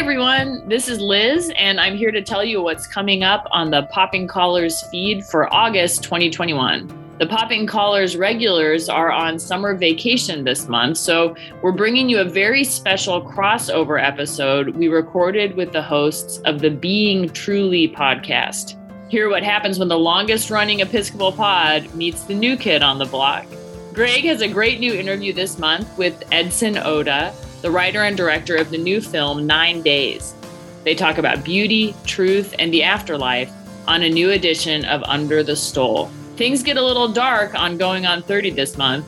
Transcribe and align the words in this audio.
everyone. 0.00 0.66
This 0.66 0.88
is 0.88 0.98
Liz, 0.98 1.52
and 1.56 1.78
I'm 1.78 1.94
here 1.94 2.10
to 2.10 2.22
tell 2.22 2.42
you 2.42 2.62
what's 2.62 2.86
coming 2.86 3.22
up 3.22 3.46
on 3.50 3.70
the 3.70 3.82
Popping 3.92 4.26
Collars 4.26 4.82
feed 4.84 5.26
for 5.26 5.52
August 5.52 6.02
2021. 6.04 6.90
The 7.18 7.26
Popping 7.26 7.66
Collars 7.66 8.16
regulars 8.16 8.88
are 8.88 9.12
on 9.12 9.38
summer 9.38 9.74
vacation 9.74 10.42
this 10.42 10.68
month, 10.68 10.96
so 10.96 11.36
we're 11.60 11.72
bringing 11.72 12.08
you 12.08 12.20
a 12.20 12.24
very 12.24 12.64
special 12.64 13.20
crossover 13.20 14.02
episode 14.02 14.70
we 14.70 14.88
recorded 14.88 15.54
with 15.54 15.70
the 15.70 15.82
hosts 15.82 16.38
of 16.46 16.60
the 16.60 16.70
Being 16.70 17.28
Truly 17.28 17.86
podcast. 17.86 18.78
Hear 19.10 19.28
what 19.28 19.42
happens 19.42 19.78
when 19.78 19.88
the 19.88 19.98
longest 19.98 20.48
running 20.48 20.80
Episcopal 20.80 21.32
pod 21.32 21.94
meets 21.94 22.24
the 22.24 22.34
new 22.34 22.56
kid 22.56 22.82
on 22.82 22.96
the 22.96 23.04
block. 23.04 23.44
Greg 23.92 24.24
has 24.24 24.40
a 24.40 24.48
great 24.48 24.80
new 24.80 24.94
interview 24.94 25.34
this 25.34 25.58
month 25.58 25.98
with 25.98 26.24
Edson 26.32 26.78
Oda, 26.78 27.34
the 27.62 27.70
writer 27.70 28.02
and 28.02 28.16
director 28.16 28.56
of 28.56 28.70
the 28.70 28.78
new 28.78 29.00
film 29.00 29.46
Nine 29.46 29.82
Days. 29.82 30.34
They 30.84 30.94
talk 30.94 31.18
about 31.18 31.44
beauty, 31.44 31.94
truth, 32.06 32.54
and 32.58 32.72
the 32.72 32.82
afterlife 32.82 33.52
on 33.86 34.02
a 34.02 34.08
new 34.08 34.30
edition 34.30 34.84
of 34.86 35.02
Under 35.04 35.42
the 35.42 35.56
Stole. 35.56 36.10
Things 36.36 36.62
get 36.62 36.76
a 36.76 36.84
little 36.84 37.08
dark 37.08 37.54
on 37.54 37.76
Going 37.76 38.06
on 38.06 38.22
30 38.22 38.50
this 38.50 38.78
month. 38.78 39.04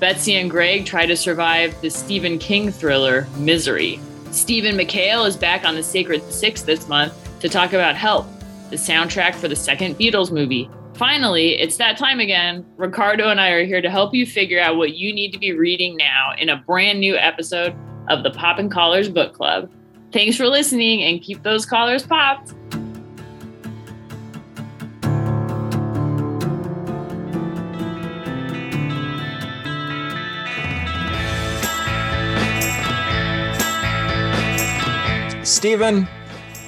Betsy 0.00 0.34
and 0.34 0.50
Greg 0.50 0.84
try 0.84 1.06
to 1.06 1.16
survive 1.16 1.80
the 1.80 1.88
Stephen 1.88 2.38
King 2.38 2.70
thriller 2.70 3.26
Misery. 3.38 3.98
Stephen 4.32 4.76
McHale 4.76 5.26
is 5.26 5.36
back 5.36 5.64
on 5.64 5.76
the 5.76 5.82
Sacred 5.82 6.22
Six 6.30 6.62
this 6.62 6.88
month 6.88 7.14
to 7.40 7.48
talk 7.48 7.72
about 7.72 7.96
Help, 7.96 8.26
the 8.68 8.76
soundtrack 8.76 9.34
for 9.34 9.48
the 9.48 9.56
second 9.56 9.96
Beatles 9.96 10.30
movie. 10.30 10.68
Finally, 10.94 11.58
it's 11.58 11.76
that 11.76 11.96
time 11.96 12.20
again. 12.20 12.66
Ricardo 12.76 13.30
and 13.30 13.40
I 13.40 13.50
are 13.50 13.64
here 13.64 13.80
to 13.80 13.90
help 13.90 14.14
you 14.14 14.26
figure 14.26 14.60
out 14.60 14.76
what 14.76 14.94
you 14.94 15.12
need 15.14 15.32
to 15.32 15.38
be 15.38 15.52
reading 15.52 15.96
now 15.96 16.32
in 16.38 16.50
a 16.50 16.56
brand 16.56 17.00
new 17.00 17.16
episode 17.16 17.74
of 18.08 18.22
the 18.22 18.30
Poppin' 18.30 18.68
Collars 18.68 19.08
Book 19.08 19.32
Club. 19.32 19.70
Thanks 20.12 20.36
for 20.36 20.46
listening 20.46 21.02
and 21.02 21.20
keep 21.20 21.42
those 21.42 21.66
collars 21.66 22.06
popped. 22.06 22.54
Stephen, 35.44 36.06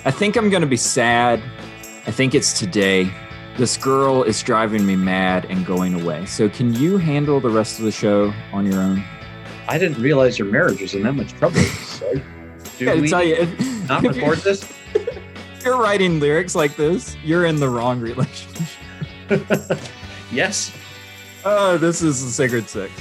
I 0.04 0.10
think 0.10 0.36
I'm 0.36 0.48
going 0.48 0.62
to 0.62 0.66
be 0.66 0.76
sad. 0.76 1.42
I 2.06 2.10
think 2.10 2.34
it's 2.34 2.58
today. 2.58 3.12
This 3.58 3.76
girl 3.76 4.22
is 4.22 4.42
driving 4.42 4.86
me 4.86 4.96
mad 4.96 5.46
and 5.50 5.66
going 5.66 6.00
away. 6.00 6.24
So, 6.26 6.48
can 6.48 6.74
you 6.74 6.96
handle 6.96 7.40
the 7.40 7.50
rest 7.50 7.78
of 7.78 7.84
the 7.84 7.92
show 7.92 8.32
on 8.52 8.64
your 8.64 8.80
own? 8.80 9.04
I 9.68 9.78
didn't 9.78 10.00
realize 10.00 10.38
your 10.38 10.48
marriage 10.48 10.80
was 10.80 10.94
in 10.94 11.02
that 11.02 11.14
much 11.14 11.32
trouble. 11.32 11.60
So, 11.60 12.20
do 12.78 12.90
I 12.90 12.94
we 13.00 13.08
tell 13.08 13.24
you, 13.24 13.34
if, 13.34 13.88
not 13.88 14.02
record 14.02 14.38
this? 14.38 14.70
if 14.94 15.64
you're 15.64 15.78
writing 15.78 16.20
lyrics 16.20 16.54
like 16.54 16.76
this, 16.76 17.16
you're 17.24 17.46
in 17.46 17.56
the 17.56 17.68
wrong 17.68 18.00
relationship. 18.00 18.78
yes. 20.30 20.72
Oh, 21.44 21.78
this 21.78 22.02
is 22.02 22.24
the 22.24 22.30
Sacred 22.30 22.68
Six. 22.68 22.92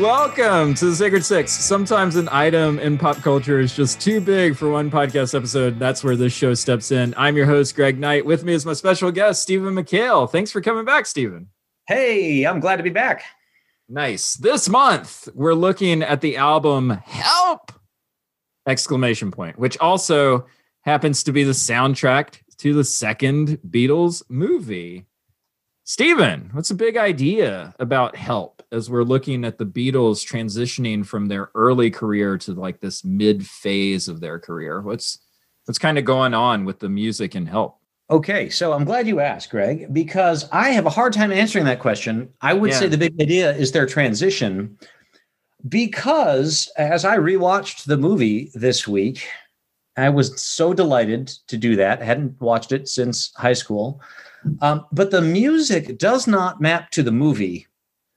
Welcome 0.00 0.74
to 0.74 0.86
the 0.86 0.94
Sacred 0.94 1.24
Six. 1.24 1.50
Sometimes 1.50 2.16
an 2.16 2.28
item 2.30 2.78
in 2.80 2.98
pop 2.98 3.16
culture 3.18 3.60
is 3.60 3.74
just 3.74 3.98
too 3.98 4.20
big 4.20 4.54
for 4.54 4.68
one 4.68 4.90
podcast 4.90 5.34
episode. 5.34 5.78
That's 5.78 6.04
where 6.04 6.16
this 6.16 6.34
show 6.34 6.52
steps 6.52 6.92
in. 6.92 7.14
I'm 7.16 7.34
your 7.34 7.46
host, 7.46 7.74
Greg 7.74 7.98
Knight. 7.98 8.26
With 8.26 8.44
me 8.44 8.52
is 8.52 8.66
my 8.66 8.74
special 8.74 9.10
guest, 9.10 9.40
Stephen 9.40 9.74
McHale. 9.74 10.30
Thanks 10.30 10.50
for 10.50 10.60
coming 10.60 10.84
back, 10.84 11.06
Stephen. 11.06 11.48
Hey, 11.88 12.44
I'm 12.44 12.60
glad 12.60 12.76
to 12.76 12.82
be 12.82 12.90
back. 12.90 13.22
Nice. 13.88 14.34
This 14.34 14.68
month, 14.68 15.30
we're 15.34 15.54
looking 15.54 16.02
at 16.02 16.20
the 16.20 16.36
album 16.36 16.90
Help! 16.90 17.72
Exclamation 18.68 19.30
point, 19.30 19.58
which 19.58 19.78
also 19.78 20.46
happens 20.82 21.22
to 21.22 21.32
be 21.32 21.42
the 21.42 21.52
soundtrack 21.52 22.40
to 22.58 22.74
the 22.74 22.84
second 22.84 23.58
Beatles 23.66 24.22
movie. 24.28 25.06
Steven, 25.88 26.50
what's 26.52 26.70
the 26.70 26.74
big 26.74 26.96
idea 26.96 27.72
about 27.78 28.16
help 28.16 28.60
as 28.72 28.90
we're 28.90 29.04
looking 29.04 29.44
at 29.44 29.56
the 29.56 29.64
Beatles 29.64 30.26
transitioning 30.26 31.06
from 31.06 31.26
their 31.26 31.50
early 31.54 31.92
career 31.92 32.36
to 32.38 32.54
like 32.54 32.80
this 32.80 33.04
mid 33.04 33.46
phase 33.46 34.08
of 34.08 34.18
their 34.20 34.40
career? 34.40 34.80
What's 34.80 35.20
what's 35.64 35.78
kind 35.78 35.96
of 35.96 36.04
going 36.04 36.34
on 36.34 36.64
with 36.64 36.80
the 36.80 36.88
music 36.88 37.36
and 37.36 37.48
help? 37.48 37.78
Okay, 38.10 38.50
so 38.50 38.72
I'm 38.72 38.84
glad 38.84 39.06
you 39.06 39.20
asked, 39.20 39.50
Greg, 39.50 39.94
because 39.94 40.48
I 40.50 40.70
have 40.70 40.86
a 40.86 40.90
hard 40.90 41.12
time 41.12 41.30
answering 41.30 41.66
that 41.66 41.78
question. 41.78 42.30
I 42.40 42.52
would 42.52 42.70
Yeah. 42.72 42.80
say 42.80 42.88
the 42.88 42.98
big 42.98 43.14
idea 43.20 43.54
is 43.54 43.70
their 43.70 43.86
transition 43.86 44.76
because 45.68 46.68
as 46.76 47.04
I 47.04 47.16
rewatched 47.16 47.84
the 47.84 47.96
movie 47.96 48.50
this 48.54 48.88
week, 48.88 49.28
I 49.96 50.10
was 50.10 50.40
so 50.40 50.74
delighted 50.74 51.28
to 51.48 51.56
do 51.56 51.76
that. 51.76 52.02
I 52.02 52.04
hadn't 52.04 52.40
watched 52.40 52.72
it 52.72 52.88
since 52.88 53.32
high 53.36 53.54
school. 53.54 54.00
Um, 54.60 54.86
but 54.92 55.10
the 55.10 55.22
music 55.22 55.98
does 55.98 56.26
not 56.26 56.60
map 56.60 56.90
to 56.92 57.02
the 57.02 57.12
movie 57.12 57.66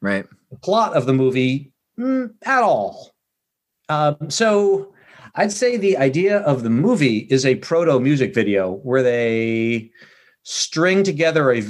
Right. 0.01 0.25
the 0.51 0.57
plot 0.57 0.95
of 0.95 1.05
the 1.05 1.13
movie 1.13 1.73
mm, 1.99 2.31
at 2.43 2.61
all. 2.61 3.11
Um, 3.89 4.29
so 4.29 4.93
I'd 5.35 5.51
say 5.51 5.77
the 5.77 5.97
idea 5.97 6.39
of 6.39 6.63
the 6.63 6.69
movie 6.69 7.27
is 7.29 7.45
a 7.45 7.55
proto 7.55 7.99
music 7.99 8.33
video 8.33 8.73
where 8.83 9.03
they 9.03 9.91
string 10.43 11.03
together 11.03 11.51
a, 11.53 11.63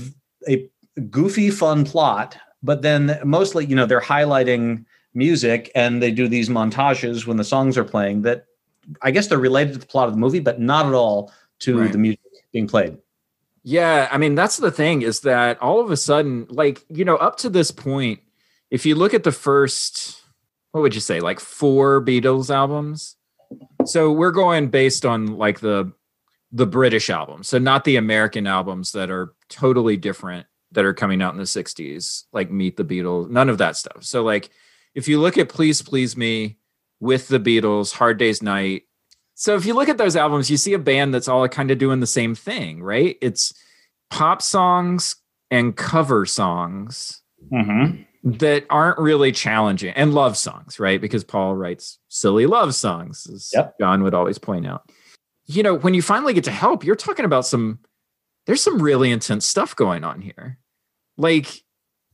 a 0.47 0.70
goofy, 1.09 1.50
fun 1.50 1.86
plot, 1.86 2.38
but 2.62 2.81
then 2.81 3.20
mostly, 3.24 3.66
you 3.66 3.76
know, 3.76 3.86
they're 3.86 4.02
highlighting 4.02 4.86
music 5.14 5.72
and 5.76 6.03
they 6.03 6.12
do 6.12 6.28
these 6.28 6.50
montages 6.50 7.26
when 7.26 7.38
the 7.38 7.44
songs 7.44 7.78
are 7.78 7.84
playing 7.84 8.22
that 8.24 8.46
I 9.01 9.11
guess 9.11 9.27
they're 9.27 9.38
related 9.38 9.73
to 9.73 9.79
the 9.79 9.85
plot 9.85 10.07
of 10.07 10.13
the 10.13 10.19
movie, 10.19 10.39
but 10.39 10.59
not 10.59 10.85
at 10.85 10.94
all 10.94 11.31
to 11.59 11.79
Right. 11.79 11.91
the 11.91 11.97
music 11.97 12.19
being 12.53 12.67
played. 12.67 12.97
Yeah, 13.63 14.07
I 14.11 14.17
mean 14.17 14.35
that's 14.35 14.57
the 14.57 14.72
thing 14.72 15.01
is 15.01 15.19
that 15.22 15.61
all 15.61 15.81
of 15.81 15.91
a 15.91 15.97
sudden, 15.97 16.47
like 16.50 16.83
you 16.89 17.05
know, 17.05 17.17
up 17.17 17.38
to 17.39 17.49
this 17.49 17.72
point, 17.72 18.19
if 18.72 18.85
you 18.85 18.95
look 18.95 19.13
at 19.13 19.23
the 19.23 19.31
first, 19.31 20.22
what 20.72 20.81
would 20.81 20.95
you 20.95 21.01
say, 21.01 21.19
like 21.19 21.39
four 21.39 22.03
Beatles 22.03 22.49
albums? 22.53 23.16
So 23.85 24.11
we're 24.11 24.31
going 24.31 24.69
based 24.69 25.05
on 25.05 25.38
like 25.38 25.59
the 25.59 25.91
the 26.51 26.66
British 26.66 27.09
albums, 27.09 27.47
so 27.47 27.59
not 27.59 27.83
the 27.83 27.97
American 27.97 28.47
albums 28.47 28.94
that 28.94 29.11
are 29.11 29.33
totally 29.49 29.97
different 29.97 30.47
that 30.72 30.85
are 30.85 30.94
coming 30.94 31.22
out 31.22 31.33
in 31.33 31.38
the 31.39 31.44
'60s, 31.45 32.23
like 32.31 32.49
Meet 32.49 32.78
the 32.78 32.85
Beatles, 32.85 33.29
none 33.29 33.49
of 33.49 33.57
that 33.59 33.75
stuff. 33.75 34.03
So 34.03 34.23
like, 34.23 34.49
if 34.95 35.07
you 35.07 35.19
look 35.19 35.38
at 35.38 35.49
Please 35.49 35.81
Please 35.81 36.16
Me 36.16 36.57
with 36.99 37.27
the 37.27 37.39
Beatles, 37.39 37.93
Hard 37.93 38.17
Day's 38.17 38.41
Night, 38.41 38.83
so 39.35 39.55
if 39.55 39.65
you 39.65 39.73
look 39.73 39.87
at 39.87 39.97
those 39.97 40.17
albums, 40.17 40.51
you 40.51 40.57
see 40.57 40.73
a 40.73 40.77
band 40.79 41.13
that's 41.13 41.29
all 41.29 41.47
kind 41.47 41.71
of 41.71 41.77
doing 41.77 42.01
the 42.01 42.05
same 42.07 42.35
thing, 42.35 42.83
right? 42.83 43.17
It's 43.21 43.53
pop 44.09 44.41
songs 44.41 45.15
and 45.49 45.75
cover 45.75 46.25
songs 46.25 47.21
Mm-hmm. 47.53 48.01
that 48.31 48.65
aren't 48.69 48.99
really 48.99 49.31
challenging 49.31 49.93
and 49.93 50.13
love 50.13 50.35
songs, 50.35 50.77
right? 50.77 50.99
Because 50.99 51.23
Paul 51.23 51.55
writes 51.55 51.99
silly 52.09 52.45
love 52.47 52.75
songs, 52.75 53.25
as 53.33 53.49
Yep. 53.53 53.75
John 53.79 54.03
would 54.03 54.13
always 54.13 54.37
point 54.37 54.67
out. 54.67 54.91
You 55.45 55.63
know, 55.63 55.75
when 55.75 55.93
you 55.93 56.01
finally 56.01 56.33
get 56.33 56.43
to 56.43 56.51
help, 56.51 56.83
you're 56.83 56.97
talking 56.97 57.23
about 57.23 57.45
some, 57.45 57.79
there's 58.45 58.61
some 58.61 58.81
really 58.81 59.09
intense 59.09 59.45
stuff 59.45 59.73
going 59.73 60.03
on 60.03 60.19
here. 60.19 60.59
Like 61.17 61.63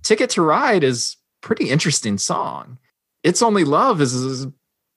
Ticket 0.03 0.29
to 0.31 0.43
Ride 0.43 0.83
is 0.83 1.17
pretty 1.41 1.71
interesting 1.71 2.19
song. 2.19 2.77
It's 3.23 3.41
Only 3.41 3.63
Love 3.63 3.99
is, 3.99 4.13
is 4.13 4.45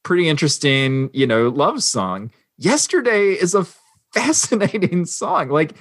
pretty 0.09 0.27
interesting, 0.27 1.11
you 1.13 1.27
know, 1.27 1.51
love 1.51 1.83
song. 1.83 2.31
Yesterday 2.57 3.33
is 3.33 3.55
a 3.55 3.67
fascinating 4.15 5.05
song. 5.21 5.51
Like 5.51 5.75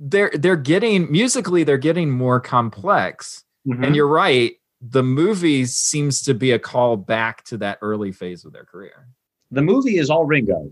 they're 0.00 0.32
they're 0.34 0.56
getting 0.56 1.10
musically, 1.12 1.62
they're 1.62 1.78
getting 1.78 2.10
more 2.10 2.40
complex. 2.40 3.44
Mm-hmm. 3.68 3.84
And 3.84 3.94
you're 3.94 4.08
right. 4.08 4.54
The 4.80 5.04
movie 5.04 5.64
seems 5.64 6.22
to 6.22 6.34
be 6.34 6.50
a 6.50 6.58
call 6.58 6.96
back 6.96 7.44
to 7.44 7.56
that 7.58 7.78
early 7.80 8.10
phase 8.10 8.44
of 8.44 8.52
their 8.52 8.64
career. 8.64 9.06
the 9.52 9.62
movie 9.62 9.98
is 9.98 10.10
all 10.10 10.24
Ringo. 10.26 10.68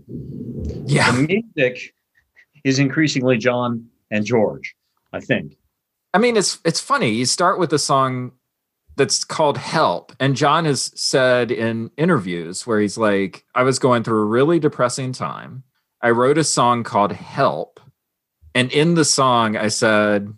Yeah. 0.85 1.09
the 1.13 1.41
music 1.55 1.93
is 2.65 2.77
increasingly 2.77 3.37
John 3.37 3.87
and 4.11 4.25
George, 4.25 4.75
I 5.13 5.21
think. 5.21 5.55
I 6.13 6.17
mean, 6.17 6.35
it's 6.35 6.59
it's 6.65 6.81
funny. 6.81 7.11
You 7.11 7.25
start 7.25 7.57
with 7.57 7.71
a 7.71 7.79
song 7.79 8.33
that's 8.97 9.23
called 9.23 9.57
Help. 9.57 10.11
And 10.19 10.35
John 10.35 10.65
has 10.65 10.91
said 10.99 11.51
in 11.51 11.91
interviews 11.97 12.65
where 12.65 12.79
he's 12.79 12.97
like, 12.97 13.45
I 13.55 13.63
was 13.63 13.79
going 13.79 14.03
through 14.03 14.21
a 14.21 14.25
really 14.25 14.59
depressing 14.59 15.13
time. 15.13 15.63
I 16.01 16.09
wrote 16.09 16.37
a 16.37 16.43
song 16.43 16.83
called 16.83 17.11
Help. 17.11 17.79
And 18.55 18.71
in 18.71 18.95
the 18.95 19.05
song, 19.05 19.55
I 19.55 19.67
said, 19.67 20.33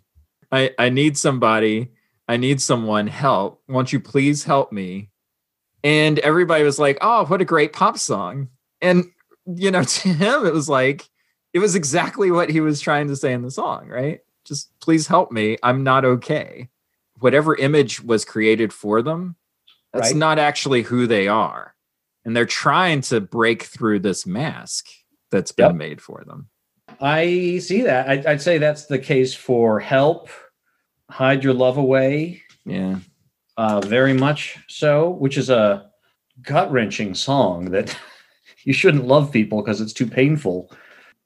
I, 0.52 0.72
I 0.78 0.90
need 0.90 1.16
somebody. 1.16 1.90
I 2.28 2.36
need 2.36 2.60
someone 2.60 3.06
help. 3.06 3.62
Won't 3.66 3.92
you 3.92 3.98
please 3.98 4.44
help 4.44 4.72
me? 4.72 5.10
And 5.82 6.18
everybody 6.18 6.62
was 6.62 6.78
like, 6.78 6.98
oh, 7.00 7.24
what 7.24 7.40
a 7.40 7.46
great 7.46 7.72
pop 7.72 7.98
song. 7.98 8.48
And, 8.82 9.06
you 9.46 9.70
know, 9.70 9.82
to 9.84 10.08
him, 10.08 10.46
it 10.46 10.52
was 10.52 10.68
like, 10.68 11.08
it 11.52 11.58
was 11.60 11.74
exactly 11.74 12.30
what 12.30 12.50
he 12.50 12.60
was 12.60 12.80
trying 12.80 13.08
to 13.08 13.16
say 13.16 13.32
in 13.32 13.42
the 13.42 13.50
song, 13.50 13.88
right? 13.88 14.20
Just 14.44 14.70
please 14.80 15.06
help 15.06 15.32
me. 15.32 15.56
I'm 15.62 15.82
not 15.82 16.04
okay. 16.04 16.68
Whatever 17.20 17.54
image 17.56 18.02
was 18.02 18.24
created 18.24 18.72
for 18.72 19.02
them 19.02 19.36
That's 19.92 20.08
right? 20.08 20.16
not 20.16 20.38
actually 20.38 20.82
who 20.82 21.06
they 21.06 21.28
are. 21.28 21.74
And 22.24 22.36
they're 22.36 22.46
trying 22.46 23.00
to 23.02 23.20
break 23.20 23.62
through 23.62 24.00
this 24.00 24.26
mask 24.26 24.86
that's 25.30 25.52
been 25.52 25.66
Yep. 25.68 25.74
made 25.76 26.00
for 26.02 26.22
them. 26.26 26.48
I 27.00 27.58
see 27.62 27.82
that. 27.82 28.08
I, 28.26 28.32
I'd 28.32 28.42
say 28.42 28.58
that's 28.58 28.86
the 28.86 28.98
case 28.98 29.32
for 29.34 29.80
Help, 29.80 30.28
Hide 31.08 31.44
Your 31.44 31.54
Love 31.54 31.76
Away, 31.78 32.42
Yeah. 32.66 32.98
uh, 33.56 33.80
very 33.80 34.12
much 34.12 34.58
so, 34.68 35.10
which 35.10 35.38
is 35.38 35.50
a 35.50 35.90
gut 36.42 36.70
wrenching 36.72 37.14
song 37.14 37.70
that 37.70 37.96
you 38.64 38.72
shouldn't 38.72 39.06
love 39.06 39.30
people 39.32 39.62
because 39.62 39.80
it's 39.80 39.92
too 39.92 40.06
painful. 40.06 40.70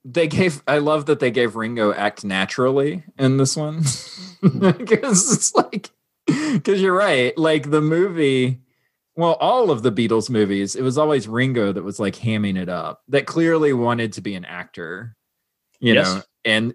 They 0.05 0.27
gave 0.29 0.63
I 0.67 0.79
love 0.79 1.07
that 1.07 1.21
they 1.21 1.31
gave 1.31 1.57
Ringo 1.57 1.93
act 1.93 2.25
naturally 2.25 3.03
in 3.19 3.37
this 3.39 3.57
one. 3.57 3.81
Mm-hmm. 3.81 4.71
Because 4.85 5.33
it's 5.33 5.55
like 5.55 5.91
because 6.37 6.81
you're 6.83 6.95
right. 6.97 7.37
Like 7.39 7.71
the 7.71 7.81
movie, 7.81 8.61
well, 9.17 9.33
all 9.35 9.71
of 9.71 9.83
the 9.83 9.91
Beatles 9.93 10.29
movies, 10.29 10.77
it 10.77 10.83
was 10.83 10.99
always 10.99 11.27
Ringo 11.27 11.73
that 11.73 11.83
was 11.83 11.99
like 11.99 12.15
hamming 12.15 12.61
it 12.61 12.69
up, 12.69 13.03
that 13.09 13.25
clearly 13.27 13.73
wanted 13.73 14.13
to 14.15 14.21
be 14.21 14.35
an 14.35 14.45
actor, 14.45 15.17
you 15.81 15.95
Yes. 15.95 16.15
know, 16.15 16.23
and 16.45 16.75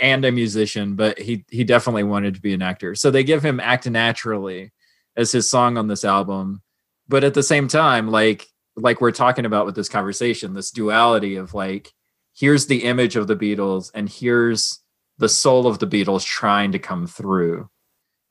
and 0.00 0.24
a 0.24 0.32
musician, 0.32 0.94
but 0.96 1.18
he 1.18 1.44
he 1.50 1.62
definitely 1.64 2.04
wanted 2.04 2.34
to 2.36 2.40
be 2.40 2.54
an 2.54 2.62
actor. 2.62 2.94
So 2.94 3.10
they 3.10 3.22
give 3.24 3.44
him 3.44 3.60
act 3.60 3.88
naturally 3.90 4.72
as 5.16 5.30
his 5.32 5.50
song 5.50 5.76
on 5.76 5.88
this 5.88 6.04
album. 6.04 6.62
But 7.08 7.24
at 7.24 7.34
the 7.34 7.42
same 7.42 7.68
time, 7.68 8.08
like 8.08 8.46
like 8.76 9.02
we're 9.02 9.10
talking 9.12 9.44
about 9.44 9.66
with 9.66 9.74
this 9.74 9.90
conversation, 9.90 10.54
this 10.54 10.70
duality 10.70 11.36
of 11.36 11.52
like, 11.52 11.92
here's 12.34 12.66
the 12.66 12.84
image 12.84 13.16
of 13.16 13.26
the 13.26 13.36
Beatles 13.36 13.90
and 13.94 14.08
here's 14.08 14.80
the 15.18 15.28
soul 15.28 15.66
of 15.66 15.78
the 15.78 15.86
Beatles 15.86 16.24
trying 16.24 16.72
to 16.72 16.78
come 16.78 17.06
through. 17.06 17.68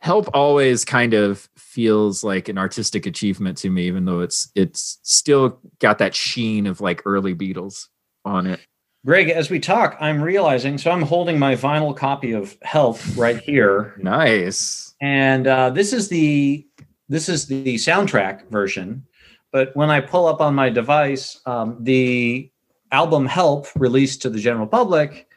Help 0.01 0.30
always 0.34 0.86
kind 0.86 1.13
of 1.13 1.50
feels 1.57 2.24
like 2.24 2.48
an 2.48 2.57
artistic 2.57 3.06
achievement 3.06 3.57
to 3.60 3.69
me, 3.69 3.84
even 3.84 4.06
though 4.06 4.22
it's 4.22 4.50
it's 4.56 5.00
still 5.04 5.60
got 5.80 5.98
that 5.98 6.16
sheen 6.16 6.68
of 6.68 6.80
like 6.81 7.01
early 7.06 7.36
Beatles 7.36 7.88
on 8.24 8.48
it. 8.48 8.62
Greg, 9.06 9.30
as 9.30 9.50
we 9.50 9.60
talk, 9.60 9.98
I'm 10.00 10.22
realizing, 10.22 10.78
so 10.78 10.92
I'm 10.92 11.01
holding 11.01 11.40
my 11.40 11.56
vinyl 11.56 11.96
copy 11.96 12.34
of 12.34 12.57
Help 12.63 13.00
right 13.16 13.38
here. 13.40 13.96
Nice. 13.98 14.94
and 15.01 15.48
uh, 15.48 15.69
this 15.69 15.94
is 15.94 16.07
the 16.10 16.66
this 17.10 17.28
is 17.30 17.48
the 17.48 17.75
soundtrack 17.75 18.48
version 18.50 19.04
but 19.51 19.75
when 19.75 19.90
i 19.90 20.00
pull 20.00 20.28
up 20.28 20.42
on 20.42 20.54
my 20.54 20.69
device 20.69 21.40
um, 21.46 21.78
the 21.81 22.51
album 22.91 23.25
help 23.25 23.68
released 23.75 24.21
to 24.24 24.30
the 24.30 24.39
general 24.39 24.68
public 24.68 25.27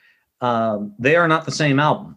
um, 0.41 0.95
they 0.99 1.15
are 1.17 1.29
not 1.29 1.45
the 1.45 1.51
same 1.53 1.79
album 1.79 2.17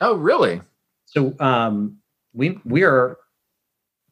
Oh, 0.00 0.14
really? 0.16 0.60
so 1.04 1.34
um, 1.38 1.98
we 2.32 2.58
we 2.64 2.82
are 2.82 3.18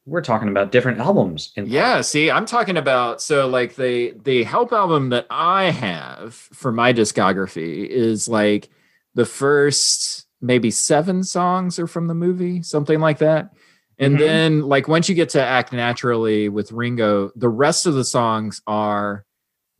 we're 0.06 0.22
talking 0.22 0.48
about 0.48 0.72
different 0.72 0.98
albums 0.98 1.52
in 1.56 1.66
Yeah, 1.66 2.00
see, 2.00 2.30
I'm 2.30 2.46
talking 2.46 2.76
about 2.76 3.20
so 3.20 3.46
like 3.48 3.74
the 3.76 4.14
the 4.24 4.44
help 4.44 4.72
album 4.72 5.10
that 5.10 5.26
I 5.30 5.64
have 5.70 6.34
for 6.34 6.72
my 6.72 6.92
discography 6.92 7.86
is 7.86 8.28
like 8.28 8.70
the 9.14 9.24
first 9.26 10.26
maybe 10.40 10.70
7 10.70 11.22
songs 11.24 11.78
are 11.78 11.86
from 11.86 12.06
the 12.06 12.14
movie, 12.14 12.62
something 12.62 12.98
like 13.00 13.18
that. 13.18 13.52
And 13.98 14.14
Mhm. 14.14 14.18
then 14.18 14.60
like 14.62 14.88
once 14.88 15.08
you 15.08 15.14
get 15.14 15.28
to 15.30 15.42
Act 15.42 15.72
Naturally 15.72 16.48
with 16.48 16.72
Ringo, 16.72 17.30
the 17.36 17.48
rest 17.50 17.84
of 17.86 17.94
the 17.94 18.04
songs 18.04 18.62
are 18.66 19.24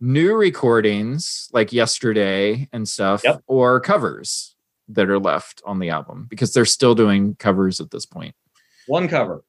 new 0.01 0.35
recordings 0.35 1.49
like 1.53 1.73
Yesterday 1.73 2.69
and 2.73 2.89
stuff 2.89 3.23
Yep. 3.25 3.43
or 3.47 3.81
covers 3.81 4.57
that 4.89 5.09
are 5.09 5.19
left 5.19 5.63
on 5.65 5.79
the 5.79 5.91
album 5.91 6.27
because 6.29 6.53
they're 6.53 6.65
still 6.65 6.95
doing 6.95 7.35
covers 7.37 7.81
at 7.81 7.91
this 7.91 8.07
point. 8.07 8.35
one 8.87 9.07
cover 9.09 9.45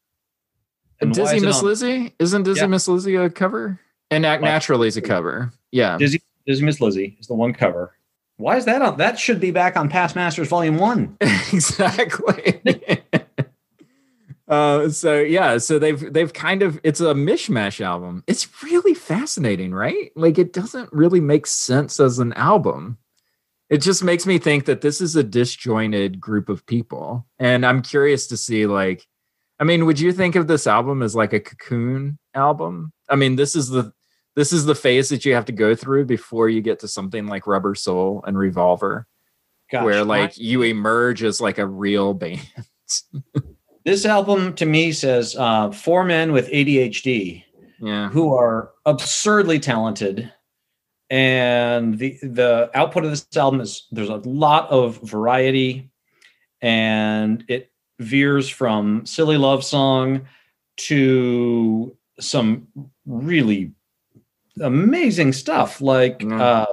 And 1.00 1.08
And 1.10 1.16
Dizzy 1.16 1.40
Miss 1.40 1.64
Lizzy? 1.64 2.14
Isn't 2.20 2.44
Dizzy 2.44 2.62
Yeah. 2.62 2.68
Miss 2.68 2.88
Lizzy 2.88 3.16
a 3.16 3.30
cover? 3.30 3.80
And 4.12 4.26
Act 4.26 4.42
What? 4.42 4.50
Naturally 4.50 4.88
is 4.88 4.98
a 4.98 5.02
cover. 5.02 5.52
Yeah. 5.72 5.98
Dizzy, 5.98 6.22
Dizzy 6.46 6.64
Miss 6.66 6.80
Lizzy 6.82 7.18
is 7.20 7.28
the 7.28 7.34
one 7.34 7.54
cover. 7.54 7.94
Why 8.38 8.58
is 8.58 8.66
that 8.66 8.82
on? 8.82 8.98
That 8.98 9.18
should 9.20 9.40
be 9.40 9.52
back 9.52 9.78
on 9.78 9.88
Past 9.90 10.16
Masters 10.16 10.48
Volume 10.48 10.78
One. 10.78 11.16
exactly. 11.22 12.62
uh, 14.48 14.90
so 14.90 15.20
yeah, 15.20 15.58
so 15.60 15.80
they've 15.80 16.12
they've 16.12 16.34
kind 16.34 16.62
of 16.62 16.80
it's 16.84 17.00
a 17.02 17.14
mishmash 17.14 17.80
album. 17.82 18.24
It's 18.28 18.48
really 18.64 18.91
fascinating, 19.12 19.74
right? 19.74 20.12
Like 20.16 20.38
it 20.38 20.54
doesn't 20.54 20.92
really 20.94 21.20
make 21.20 21.46
sense 21.46 22.00
as 22.00 22.20
an 22.20 22.34
album. 22.34 22.98
It 23.70 23.82
just 23.82 24.04
makes 24.04 24.26
me 24.26 24.38
think 24.38 24.66
that 24.66 24.82
this 24.82 25.02
is 25.02 25.16
a 25.16 25.24
disjointed 25.24 26.20
group 26.20 26.50
of 26.50 26.66
people. 26.66 27.28
And 27.40 27.66
I'm 27.66 27.82
curious 27.82 28.28
to 28.28 28.38
see 28.38 28.66
like 28.66 29.06
I 29.60 29.64
mean, 29.64 29.86
would 29.86 30.00
you 30.00 30.12
think 30.12 30.36
of 30.36 30.48
this 30.48 30.66
album 30.66 31.04
as 31.04 31.16
like 31.16 31.34
a 31.34 31.40
cocoon 31.40 32.18
album? 32.34 32.94
I 33.10 33.16
mean, 33.16 33.36
this 33.36 33.56
is 33.56 33.70
the 33.70 33.94
this 34.36 34.54
is 34.54 34.66
the 34.66 34.76
phase 34.76 35.10
that 35.10 35.26
you 35.26 35.36
have 35.36 35.46
to 35.46 35.52
go 35.52 35.76
through 35.76 36.06
before 36.06 36.48
you 36.48 36.62
get 36.62 36.80
to 36.80 36.88
something 36.88 37.28
like 37.28 37.48
Rubber 37.48 37.76
Soul 37.76 38.24
and 38.26 38.38
Revolver 38.38 39.08
Gosh, 39.70 39.84
where 39.84 40.06
like 40.06 40.38
you 40.38 40.64
emerge 40.64 41.22
as 41.22 41.42
like 41.42 41.58
a 41.58 41.68
real 41.68 42.14
band. 42.16 42.40
this 43.84 44.06
album 44.06 44.54
to 44.56 44.66
me 44.66 44.94
says 44.94 45.36
uh, 45.38 45.70
four 45.72 46.06
men 46.06 46.32
with 46.32 46.48
ADHD. 46.48 47.44
Yeah. 47.82 48.10
who 48.10 48.34
are 48.34 48.72
absurdly 48.86 49.60
talented 49.60 50.32
and 51.10 51.98
the 51.98 52.18
the 52.24 52.70
output 52.74 53.04
of 53.04 53.10
this 53.10 53.28
album 53.36 53.60
is 53.62 53.88
there's 53.92 54.10
a 54.10 54.16
lot 54.18 54.70
of 54.70 54.98
variety 55.02 55.90
and 56.62 57.44
it 57.48 57.72
veers 58.00 58.48
from 58.50 59.06
silly 59.06 59.38
love 59.38 59.64
song 59.64 60.22
to 60.78 61.96
some 62.20 62.68
really 63.06 63.72
amazing 64.62 65.34
stuff 65.34 65.82
like 65.82 66.20
Mhm. 66.20 66.40
uh 66.40 66.66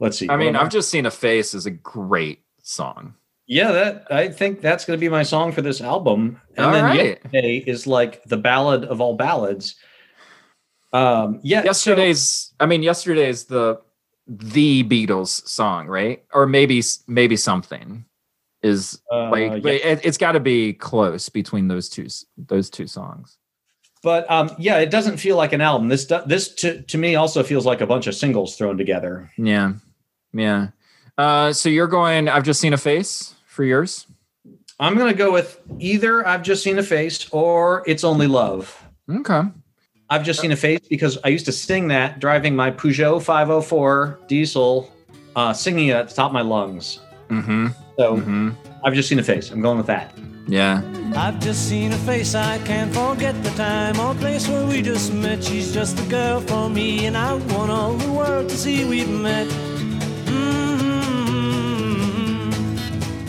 let's 0.00 0.18
see 0.18 0.28
I 0.28 0.36
mean, 0.36 0.56
I've 0.56 0.70
just 0.70 0.88
seen 0.90 1.06
a 1.06 1.10
face 1.10 1.54
is 1.54 1.66
a 1.66 1.70
great 1.70 2.40
song. 2.62 3.14
yeah 3.46 3.72
that 3.72 4.06
i 4.10 4.28
think 4.28 4.60
that's 4.60 4.84
going 4.84 4.96
to 4.96 5.00
be 5.00 5.08
my 5.08 5.24
song 5.24 5.50
for 5.52 5.62
this 5.62 5.80
album 5.80 6.40
and 6.56 6.66
All 6.66 6.72
then 6.72 6.84
right. 6.84 6.96
yesterday 7.22 7.56
is 7.66 7.86
like 7.86 8.22
the 8.24 8.36
ballad 8.36 8.84
of 8.84 9.00
all 9.00 9.16
ballads 9.16 9.74
um 10.92 11.40
yeah 11.42 11.60
so- 11.60 11.66
Yesterday's 11.66 12.54
I 12.60 12.66
mean, 12.66 12.82
yesterday's 12.82 13.44
the 13.46 13.80
the 14.28 14.84
Beatles 14.84 15.46
song, 15.48 15.88
right? 15.88 16.24
Or 16.32 16.46
maybe 16.46 16.82
maybe 17.08 17.36
something 17.36 18.04
is 18.62 19.00
uh, 19.12 19.28
like 19.30 19.64
yeah. 19.64 19.72
it, 19.72 20.00
it's 20.04 20.16
got 20.16 20.32
to 20.32 20.40
be 20.40 20.72
close 20.72 21.28
between 21.28 21.66
those 21.68 21.88
two 21.88 22.06
those 22.38 22.70
two 22.70 22.86
songs. 22.86 23.36
but 24.04 24.28
um 24.30 24.50
yeah 24.58 24.78
it 24.78 24.90
doesn't 24.90 25.16
feel 25.16 25.36
like 25.36 25.52
an 25.52 25.60
album 25.60 25.88
this 25.88 26.04
this 26.26 26.54
to, 26.54 26.80
to 26.82 26.96
me 26.98 27.16
also 27.16 27.42
feels 27.42 27.66
like 27.66 27.80
a 27.80 27.86
bunch 27.86 28.06
of 28.06 28.14
singles 28.14 28.56
thrown 28.56 28.76
together 28.78 29.30
Yeah. 29.36 29.72
Yeah. 30.32 30.68
Uh 31.18 31.52
so 31.52 31.68
you're 31.68 31.88
going 31.88 32.28
I've 32.28 32.44
just 32.44 32.60
seen 32.60 32.72
a 32.72 32.78
face 32.78 33.34
for 33.46 33.64
yours? 33.64 34.06
i'm 34.80 34.96
gonna 34.96 35.12
go 35.14 35.30
with 35.32 35.60
either 35.80 36.26
i've 36.26 36.42
just 36.42 36.62
seen 36.62 36.78
a 36.78 36.82
face 36.82 37.28
or 37.32 37.82
it's 37.86 38.04
only 38.04 38.26
love 38.28 38.80
Okay. 39.10 39.42
I've 40.12 40.24
just 40.24 40.38
seen 40.40 40.52
a 40.52 40.56
face 40.56 40.80
because 40.88 41.14
i 41.24 41.28
used 41.28 41.46
to 41.50 41.52
sing 41.52 41.88
that 41.88 42.20
driving 42.20 42.54
my 42.54 42.70
peugeot 42.70 43.22
504 43.22 44.18
diesel 44.28 44.92
uh 45.36 45.52
singing 45.52 45.88
it 45.88 45.96
at 45.96 46.08
the 46.08 46.14
top 46.14 46.28
of 46.32 46.34
my 46.40 46.42
lungs 46.54 47.00
Mhm. 47.30 47.74
so 47.98 48.06
Mhm. 48.18 48.54
i've 48.84 48.94
just 48.94 49.08
seen 49.08 49.18
a 49.18 49.22
face 49.32 49.50
i'm 49.52 49.62
going 49.62 49.78
with 49.78 49.86
that 49.96 50.12
Yeah. 50.48 50.82
I've 51.14 51.38
just 51.38 51.68
seen 51.68 51.92
a 51.92 51.96
face, 51.98 52.34
I 52.34 52.58
can't 52.70 52.92
forget 52.92 53.34
the 53.44 53.50
time 53.50 53.94
or 54.00 54.12
place 54.22 54.48
where 54.50 54.66
we 54.66 54.82
just 54.82 55.12
met. 55.14 55.38
She's 55.44 55.72
just 55.72 55.96
the 55.96 56.06
girl 56.10 56.40
for 56.40 56.68
me, 56.68 57.06
and 57.06 57.16
I 57.16 57.34
want 57.54 57.70
all 57.70 57.94
the 57.94 58.10
world 58.10 58.48
to 58.50 58.56
see 58.56 58.84
we've 58.84 59.08
met. 59.08 59.46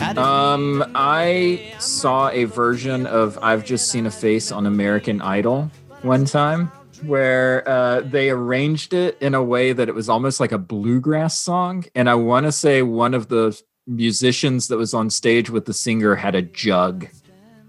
Mm-hmm. 0.04 0.18
Um, 0.18 0.84
I 0.94 1.60
saw 1.78 2.30
a 2.30 2.44
version 2.44 3.06
of 3.06 3.38
I've 3.40 3.64
Just 3.64 3.90
Seen 3.92 4.06
a 4.06 4.10
Face 4.10 4.50
on 4.50 4.66
American 4.66 5.20
Idol 5.22 5.70
one 6.04 6.24
time 6.26 6.70
where 7.02 7.68
uh, 7.68 8.00
they 8.02 8.30
arranged 8.30 8.92
it 8.92 9.16
in 9.20 9.34
a 9.34 9.42
way 9.42 9.72
that 9.72 9.88
it 9.88 9.94
was 9.94 10.08
almost 10.08 10.38
like 10.40 10.52
a 10.52 10.58
bluegrass 10.58 11.38
song. 11.38 11.84
And 11.94 12.08
I 12.08 12.14
want 12.14 12.46
to 12.46 12.52
say 12.52 12.82
one 12.82 13.14
of 13.14 13.28
the 13.28 13.60
musicians 13.86 14.68
that 14.68 14.76
was 14.76 14.94
on 14.94 15.10
stage 15.10 15.50
with 15.50 15.66
the 15.66 15.72
singer 15.72 16.14
had 16.14 16.34
a 16.34 16.42
jug. 16.42 17.08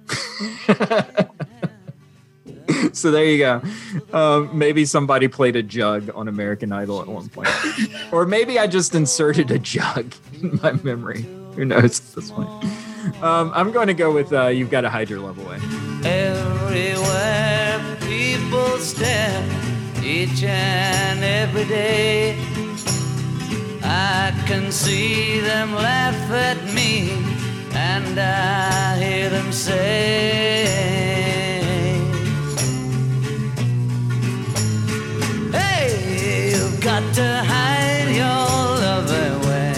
so 2.94 3.12
there 3.12 3.26
you 3.26 3.38
go. 3.40 3.62
Um, 4.14 4.58
maybe 4.58 4.86
somebody 4.86 5.28
played 5.28 5.56
a 5.56 5.64
jug 5.64 6.10
on 6.14 6.28
American 6.28 6.72
Idol 6.72 7.02
at 7.02 7.08
one 7.08 7.30
point. 7.30 7.50
or 8.12 8.26
maybe 8.26 8.60
I 8.60 8.68
just 8.68 8.94
inserted 8.96 9.52
a 9.52 9.60
jug 9.60 10.14
in 10.42 10.60
my 10.62 10.74
memory. 10.84 11.24
Who 11.56 11.66
knows 11.66 12.00
at 12.00 12.16
this 12.16 12.32
point? 12.32 12.50
Um, 13.22 13.52
I'm 13.54 13.72
going 13.72 13.88
to 13.88 13.94
go 13.94 14.12
with 14.12 14.34
uh, 14.34 14.48
You've 14.48 14.70
Got 14.70 14.82
to 14.82 14.90
Hide 14.90 15.10
Your 15.10 15.20
Love 15.20 15.38
Away. 15.40 15.58
Everywhere 16.10 17.36
simple 18.56 18.78
step 18.80 19.44
each 20.04 20.44
and 20.44 21.24
every 21.24 21.66
day. 21.66 22.38
I 23.84 24.32
can 24.48 24.72
see 24.72 25.40
them 25.40 25.74
laugh 25.74 26.32
at 26.32 26.58
me, 26.74 27.12
and 27.74 28.20
I 28.20 28.98
hear 28.98 29.30
them 29.30 29.52
say, 29.52 30.66
Hey, 35.52 36.52
you've 36.52 36.82
got 36.82 37.04
to 37.16 37.44
hide 37.52 38.10
your 38.22 38.48
love 38.86 39.10
away. 39.32 39.74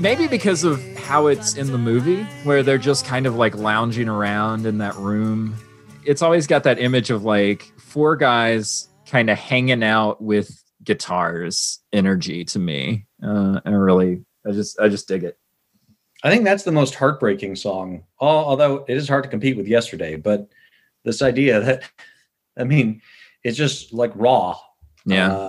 Maybe 0.00 0.26
because 0.26 0.64
of 0.64 0.87
how 1.08 1.28
it's 1.28 1.56
in 1.56 1.72
the 1.72 1.78
movie, 1.78 2.22
where 2.44 2.62
they're 2.62 2.76
just 2.76 3.06
kind 3.06 3.24
of 3.24 3.34
like 3.34 3.56
lounging 3.56 4.10
around 4.10 4.66
in 4.66 4.76
that 4.76 4.94
room. 4.96 5.56
It's 6.04 6.20
always 6.20 6.46
got 6.46 6.64
that 6.64 6.78
image 6.78 7.08
of 7.08 7.24
like 7.24 7.62
four 7.78 8.14
guys 8.14 8.90
kind 9.06 9.30
of 9.30 9.38
hanging 9.38 9.82
out 9.82 10.20
with 10.20 10.62
guitars 10.84 11.78
energy 11.94 12.44
to 12.44 12.58
me. 12.58 13.06
Uh, 13.22 13.58
and 13.64 13.74
I 13.74 13.78
really, 13.78 14.22
I 14.46 14.50
just, 14.50 14.78
I 14.78 14.90
just 14.90 15.08
dig 15.08 15.24
it. 15.24 15.38
I 16.22 16.28
think 16.28 16.44
that's 16.44 16.64
the 16.64 16.72
most 16.72 16.94
heartbreaking 16.94 17.56
song. 17.56 18.04
Although 18.20 18.84
it 18.86 18.98
is 18.98 19.08
hard 19.08 19.24
to 19.24 19.30
compete 19.30 19.56
with 19.56 19.66
yesterday, 19.66 20.16
but 20.16 20.46
this 21.04 21.22
idea 21.22 21.58
that, 21.60 21.84
I 22.58 22.64
mean, 22.64 23.00
it's 23.44 23.56
just 23.56 23.94
like 23.94 24.12
raw. 24.14 24.58
Yeah. 25.06 25.48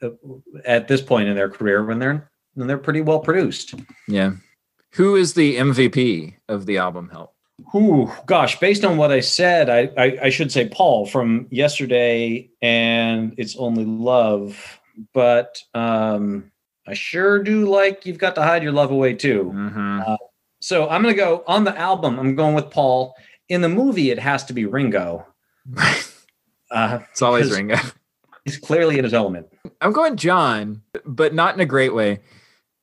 Uh, 0.00 0.10
at 0.64 0.86
this 0.86 1.02
point 1.02 1.28
in 1.28 1.34
their 1.34 1.50
career, 1.50 1.84
when 1.84 1.98
they're 1.98 2.30
when 2.54 2.68
they're 2.68 2.78
pretty 2.78 3.00
well 3.00 3.18
produced. 3.18 3.74
Yeah. 4.06 4.34
Who 4.96 5.14
is 5.14 5.34
the 5.34 5.56
MVP 5.56 6.36
of 6.48 6.64
the 6.64 6.78
album 6.78 7.10
Help? 7.10 7.34
Ooh, 7.74 8.10
gosh, 8.24 8.58
based 8.58 8.82
on 8.82 8.96
what 8.96 9.12
I 9.12 9.20
said, 9.20 9.68
I, 9.68 9.90
I, 10.02 10.18
I 10.24 10.30
should 10.30 10.50
say 10.50 10.70
Paul 10.70 11.04
from 11.04 11.48
yesterday 11.50 12.48
and 12.62 13.34
It's 13.36 13.56
Only 13.56 13.84
Love. 13.84 14.80
But 15.12 15.62
um, 15.74 16.50
I 16.86 16.94
sure 16.94 17.42
do 17.42 17.66
like 17.66 18.06
You've 18.06 18.16
Got 18.16 18.36
to 18.36 18.42
Hide 18.42 18.62
Your 18.62 18.72
Love 18.72 18.90
Away 18.90 19.12
too. 19.12 19.52
Mm-hmm. 19.54 20.00
Uh, 20.06 20.16
so 20.60 20.88
I'm 20.88 21.02
going 21.02 21.14
to 21.14 21.20
go 21.20 21.44
on 21.46 21.64
the 21.64 21.76
album. 21.76 22.18
I'm 22.18 22.34
going 22.34 22.54
with 22.54 22.70
Paul. 22.70 23.14
In 23.50 23.60
the 23.60 23.68
movie, 23.68 24.10
it 24.10 24.18
has 24.18 24.44
to 24.46 24.54
be 24.54 24.64
Ringo. 24.64 25.26
Uh, 26.68 26.98
it's 27.12 27.22
always 27.22 27.52
Ringo. 27.52 27.76
he's 28.44 28.58
clearly 28.58 28.98
in 28.98 29.04
his 29.04 29.14
element. 29.14 29.46
I'm 29.80 29.92
going 29.92 30.16
John, 30.16 30.82
but 31.04 31.32
not 31.32 31.54
in 31.54 31.60
a 31.60 31.64
great 31.64 31.94
way. 31.94 32.18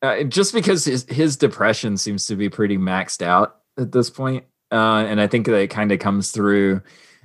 Uh, 0.03 0.23
just 0.23 0.53
because 0.53 0.83
his 0.83 1.05
his 1.09 1.37
depression 1.37 1.95
seems 1.95 2.25
to 2.25 2.35
be 2.35 2.49
pretty 2.49 2.77
maxed 2.77 3.21
out 3.21 3.61
at 3.77 3.93
this 3.93 4.09
point. 4.09 4.43
Uh, 4.69 5.05
and 5.07 5.21
I 5.21 5.27
think 5.27 5.45
that 5.45 5.55
it 5.55 5.69
kind 5.69 5.93
of 5.93 5.99
comes 5.99 6.31
through. 6.31 6.81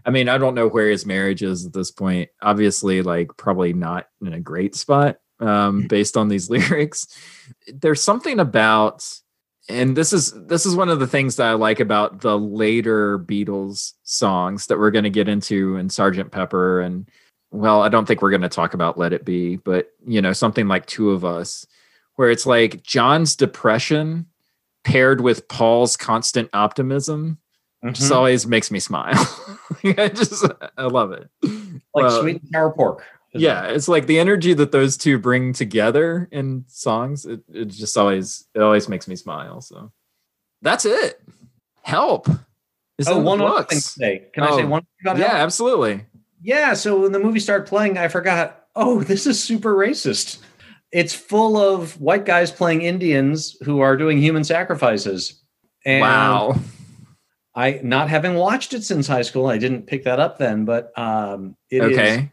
I 0.06 0.10
mean, 0.10 0.28
I 0.28 0.38
don't 0.38 0.54
know 0.54 0.68
where 0.68 0.88
his 0.88 1.04
marriage 1.04 1.42
is 1.42 1.66
at 1.66 1.72
this 1.72 1.90
point. 1.90 2.30
Obviously, 2.40 3.02
like 3.02 3.36
probably 3.36 3.72
not 3.72 4.06
in 4.24 4.32
a 4.32 4.40
great 4.40 4.76
spot 4.76 5.18
um, 5.40 5.88
based 5.88 6.16
on 6.16 6.28
these 6.28 6.48
lyrics. 6.50 7.08
There's 7.66 8.00
something 8.00 8.38
about, 8.38 9.04
and 9.68 9.96
this 9.96 10.12
is 10.12 10.32
this 10.46 10.64
is 10.64 10.76
one 10.76 10.88
of 10.88 11.00
the 11.00 11.06
things 11.08 11.34
that 11.36 11.48
I 11.48 11.54
like 11.54 11.80
about 11.80 12.20
the 12.20 12.38
later 12.38 13.18
Beatles 13.18 13.94
songs 14.04 14.68
that 14.68 14.78
we're 14.78 14.92
going 14.92 15.04
to 15.04 15.10
get 15.10 15.28
into 15.28 15.76
in 15.76 15.90
Sergeant 15.90 16.30
Pepper 16.30 16.80
and 16.80 17.10
well, 17.50 17.82
I 17.82 17.88
don't 17.88 18.06
think 18.06 18.22
we're 18.22 18.30
going 18.30 18.42
to 18.42 18.48
talk 18.48 18.74
about 18.74 18.98
Let 18.98 19.14
It 19.14 19.24
Be, 19.24 19.56
but 19.56 19.90
you 20.06 20.20
know, 20.22 20.32
something 20.32 20.68
like 20.68 20.86
Two 20.86 21.10
of 21.10 21.24
Us, 21.24 21.66
where 22.18 22.30
it's 22.30 22.46
like 22.46 22.82
John's 22.82 23.36
depression 23.36 24.26
paired 24.82 25.20
with 25.20 25.46
Paul's 25.46 25.96
constant 25.96 26.50
optimism 26.52 27.38
just 27.92 28.10
Mhm. 28.10 28.16
always 28.16 28.44
makes 28.44 28.72
me 28.72 28.80
smile. 28.80 29.14
I 29.84 30.08
just, 30.08 30.44
I 30.76 30.86
love 30.86 31.12
it. 31.12 31.30
like 31.44 31.80
Well, 31.94 32.20
sweet 32.22 32.42
and 32.42 32.50
sour 32.52 32.72
pork. 32.72 33.04
yeah, 33.32 33.68
it? 33.68 33.76
it's 33.76 33.86
like 33.86 34.08
the 34.08 34.18
energy 34.18 34.52
that 34.54 34.72
those 34.72 34.96
two 34.96 35.16
bring 35.16 35.52
together 35.52 36.28
in 36.32 36.64
songs. 36.66 37.24
It, 37.24 37.40
it 37.52 37.66
just 37.66 37.96
always, 37.96 38.48
it 38.52 38.62
always 38.62 38.88
makes 38.88 39.06
me 39.06 39.14
smile. 39.14 39.60
So 39.60 39.92
that's 40.60 40.84
it. 40.86 41.22
Help. 41.82 42.26
Is 42.98 43.06
Oh, 43.06 43.20
one 43.20 43.40
other 43.40 43.62
thing 43.62 43.78
to 43.78 43.84
say. 43.84 44.24
Can 44.34 44.42
I 44.42 44.50
say 44.56 44.64
Oh, 44.64 44.66
one 44.66 44.80
thing 44.82 44.88
about 45.02 45.18
Yeah, 45.18 45.28
Help? 45.28 45.38
absolutely. 45.42 46.04
Yeah, 46.42 46.74
so 46.74 47.00
when 47.02 47.12
the 47.12 47.20
movie 47.20 47.38
started 47.38 47.68
playing, 47.68 47.96
I 47.96 48.08
forgot, 48.08 48.64
oh, 48.74 49.04
this 49.04 49.24
is 49.24 49.40
super 49.40 49.76
racist. 49.76 50.38
It's 50.90 51.14
full 51.14 51.56
of 51.56 52.00
white 52.00 52.24
guys 52.24 52.50
playing 52.50 52.82
Indians 52.82 53.56
who 53.62 53.80
are 53.80 53.96
doing 53.96 54.18
human 54.18 54.44
sacrifices. 54.44 55.42
And 55.84 56.00
wow. 56.00 56.56
I 57.54 57.80
not 57.82 58.08
having 58.08 58.34
watched 58.34 58.72
it 58.72 58.84
since 58.84 59.06
high 59.06 59.22
school, 59.22 59.46
I 59.46 59.58
didn't 59.58 59.86
pick 59.86 60.04
that 60.04 60.20
up 60.20 60.38
then, 60.38 60.64
but 60.64 60.96
um 60.98 61.56
it 61.70 61.82
is- 61.82 61.98
Okay. 61.98 62.30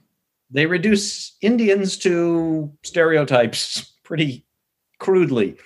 they 0.52 0.66
reduce 0.66 1.36
Indians 1.42 1.98
to 1.98 2.72
stereotypes 2.84 3.94
pretty 4.04 4.46
crudely. 5.00 5.58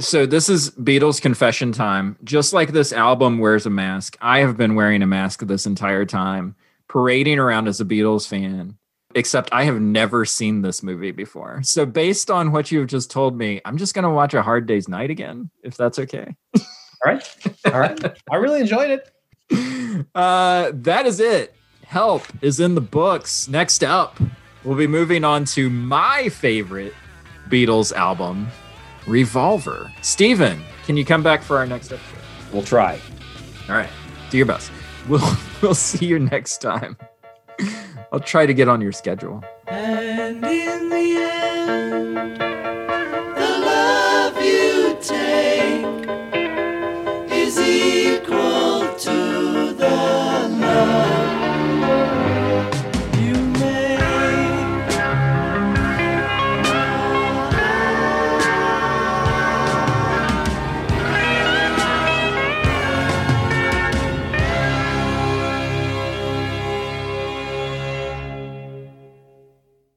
So 0.00 0.24
this 0.26 0.48
is 0.48 0.70
Beatles 0.70 1.20
confession 1.20 1.70
time. 1.70 2.16
Just 2.24 2.52
like 2.52 2.72
this 2.72 2.92
album 2.92 3.38
wears 3.38 3.66
a 3.66 3.70
mask, 3.70 4.16
I 4.20 4.38
have 4.40 4.56
been 4.56 4.74
wearing 4.74 5.02
a 5.02 5.06
mask 5.06 5.40
this 5.46 5.66
entire 5.66 6.06
time, 6.06 6.56
parading 6.88 7.38
around 7.38 7.68
as 7.68 7.80
a 7.80 7.84
Beatles 7.84 8.26
fan. 8.26 8.78
Except 9.14 9.48
I 9.52 9.64
have 9.64 9.80
never 9.80 10.24
seen 10.24 10.62
this 10.62 10.82
movie 10.82 11.10
before. 11.10 11.60
So 11.62 11.84
based 11.86 12.30
on 12.30 12.52
what 12.52 12.70
you've 12.70 12.88
just 12.88 13.10
told 13.10 13.36
me, 13.36 13.60
I'm 13.64 13.76
just 13.76 13.94
going 13.94 14.04
to 14.04 14.10
watch 14.10 14.34
A 14.34 14.42
Hard 14.42 14.66
Day's 14.66 14.88
Night 14.88 15.10
again, 15.10 15.50
if 15.62 15.76
that's 15.76 15.98
okay. 15.98 16.34
All 16.56 16.62
right. 17.12 17.36
All 17.66 17.80
right. 17.80 18.18
I 18.30 18.36
really 18.36 18.60
enjoyed 18.60 18.90
it. 18.90 19.08
Uh, 20.14 20.70
that 20.74 21.04
is 21.04 21.20
it. 21.20 21.54
Help 21.84 22.22
is 22.40 22.60
in 22.60 22.74
the 22.74 22.80
books. 22.80 23.46
Next 23.48 23.84
up, 23.84 24.18
we'll 24.64 24.76
be 24.76 24.86
moving 24.86 25.22
on 25.22 25.44
to 25.46 25.68
my 25.68 26.30
favorite 26.30 26.94
Beatles 27.50 27.92
album, 27.92 28.48
Revolver. 29.06 29.92
Steven, 30.00 30.62
can 30.86 30.96
you 30.96 31.04
come 31.04 31.22
back 31.22 31.42
for 31.42 31.58
our 31.58 31.66
next 31.66 31.92
episode? 31.92 32.18
We'll 32.52 32.62
try. 32.62 32.98
All 33.68 33.76
right. 33.76 33.90
Do 34.30 34.38
your 34.38 34.46
best. 34.46 34.72
We'll 35.08 35.36
we'll 35.62 35.74
see 35.74 36.06
you 36.06 36.18
next 36.18 36.62
time. 36.62 36.96
I'll 38.12 38.20
try 38.20 38.44
to 38.44 38.52
get 38.52 38.68
on 38.68 38.82
your 38.82 38.92
schedule. 38.92 39.42